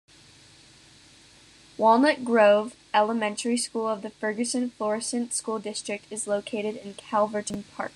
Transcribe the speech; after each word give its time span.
Walnut 1.77 2.25
Grove 2.25 2.75
Elementary 2.91 3.55
School 3.57 3.87
of 3.87 4.01
the 4.01 4.09
Ferguson-Florissant 4.09 5.31
School 5.31 5.59
District 5.59 6.05
is 6.11 6.25
located 6.25 6.75
in 6.77 6.95
Calverton 6.95 7.65
Park. 7.75 7.89